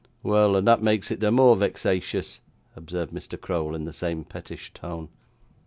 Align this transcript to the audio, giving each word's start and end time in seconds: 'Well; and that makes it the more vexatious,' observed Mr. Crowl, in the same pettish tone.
'Well; 0.23 0.55
and 0.55 0.67
that 0.67 0.81
makes 0.81 1.11
it 1.11 1.19
the 1.19 1.29
more 1.31 1.55
vexatious,' 1.55 2.39
observed 2.75 3.13
Mr. 3.13 3.39
Crowl, 3.39 3.75
in 3.75 3.85
the 3.85 3.93
same 3.93 4.23
pettish 4.23 4.73
tone. 4.73 5.09